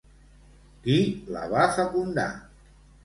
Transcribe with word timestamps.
Qui 0.87 0.95
la 1.35 1.45
va 1.53 1.67
fecundar? 1.77 2.29